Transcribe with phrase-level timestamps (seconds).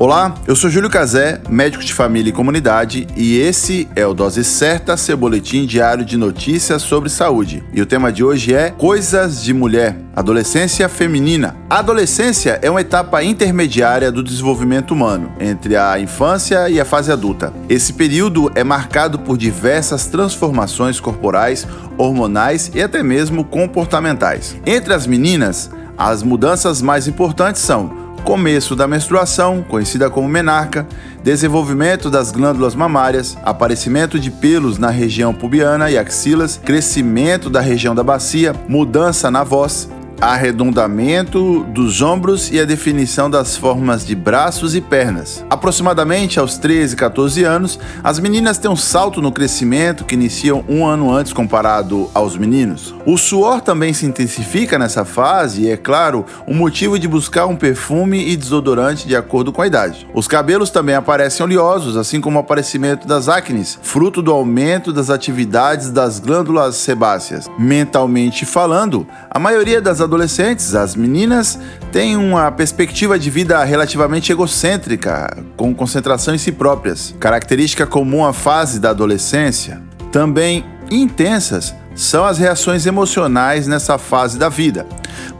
[0.00, 4.42] Olá, eu sou Júlio Cazé, médico de família e comunidade, e esse é o Dose
[4.42, 7.62] Certa, seu boletim diário de notícias sobre saúde.
[7.70, 11.54] E o tema de hoje é Coisas de Mulher, adolescência feminina.
[11.68, 17.12] A adolescência é uma etapa intermediária do desenvolvimento humano, entre a infância e a fase
[17.12, 17.52] adulta.
[17.68, 24.56] Esse período é marcado por diversas transformações corporais, hormonais e até mesmo comportamentais.
[24.64, 30.86] Entre as meninas, as mudanças mais importantes são começo da menstruação, conhecida como menarca,
[31.22, 37.94] desenvolvimento das glândulas mamárias, aparecimento de pelos na região pubiana e axilas, crescimento da região
[37.94, 39.88] da bacia, mudança na voz,
[40.20, 45.44] arredondamento dos ombros e a definição das formas de braços e pernas.
[45.48, 50.86] Aproximadamente aos 13, 14 anos, as meninas têm um salto no crescimento que iniciam um
[50.86, 52.94] ano antes comparado aos meninos.
[53.06, 57.56] O suor também se intensifica nessa fase e, é claro, um motivo de buscar um
[57.56, 60.06] perfume e desodorante de acordo com a idade.
[60.12, 65.08] Os cabelos também aparecem oleosos, assim como o aparecimento das acnes, fruto do aumento das
[65.08, 67.48] atividades das glândulas sebáceas.
[67.58, 71.58] Mentalmente falando, a maioria das adolescentes, as meninas,
[71.92, 78.32] têm uma perspectiva de vida relativamente egocêntrica, com concentração em si próprias, característica comum à
[78.32, 79.80] fase da adolescência.
[80.10, 84.86] Também intensas são as reações emocionais nessa fase da vida.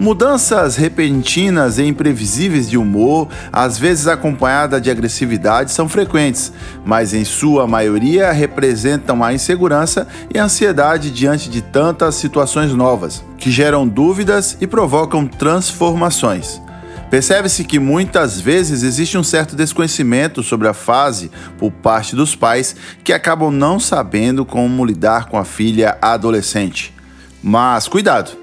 [0.01, 6.55] Mudanças repentinas e imprevisíveis de humor, às vezes acompanhada de agressividade, são frequentes,
[6.87, 13.23] mas em sua maioria representam a insegurança e a ansiedade diante de tantas situações novas,
[13.37, 16.63] que geram dúvidas e provocam transformações.
[17.11, 22.75] Percebe-se que muitas vezes existe um certo desconhecimento sobre a fase por parte dos pais
[23.05, 26.95] que acabam não sabendo como lidar com a filha adolescente.
[27.43, 28.40] Mas cuidado!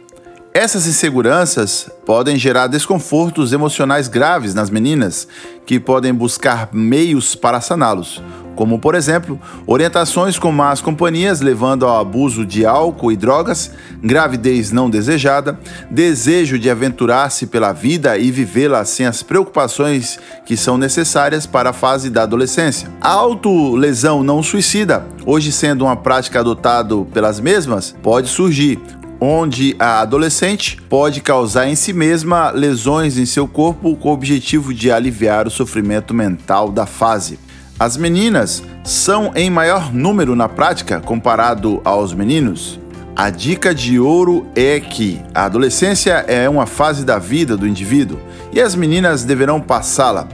[0.59, 5.27] Essas inseguranças podem gerar desconfortos emocionais graves nas meninas,
[5.68, 8.23] que podem buscar meios para saná-los,
[8.56, 13.69] como, por exemplo, orientações com más companhias levando ao abuso de álcool e drogas,
[14.01, 15.59] gravidez não desejada,
[15.91, 21.74] desejo de aventurar-se pela vida e vivê-la sem as preocupações que são necessárias para a
[21.74, 22.89] fase da adolescência.
[23.00, 28.81] A autolesão não suicida, hoje sendo uma prática adotada pelas mesmas, pode surgir,
[29.19, 34.73] onde a adolescente pode causar em si mesma lesões em seu corpo com o objetivo
[34.73, 37.39] de aliviar o sofrimento mental da fase.
[37.79, 42.79] As meninas são em maior número na prática comparado aos meninos.
[43.16, 48.19] A dica de ouro é que a adolescência é uma fase da vida do indivíduo
[48.51, 50.27] e as meninas deverão passá-la.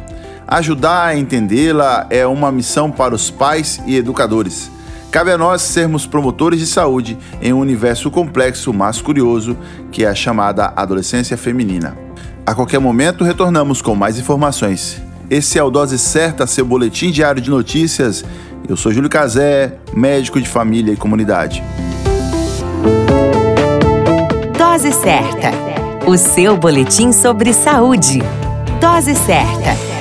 [0.48, 4.70] Ajudar a entendê-la é uma missão para os pais e educadores.
[5.14, 9.56] Cabe a nós sermos promotores de saúde em um universo complexo, mas curioso,
[9.92, 11.96] que é a chamada adolescência feminina.
[12.44, 15.00] A qualquer momento retornamos com mais informações.
[15.30, 18.26] Esse é o Dose Certa, seu boletim diário de notícias.
[18.68, 21.64] Eu sou Júlio Cazé, médico de família e comunidade.
[24.58, 25.52] Dose Certa,
[26.08, 28.24] o seu boletim sobre saúde.
[28.82, 29.93] Dose Certa.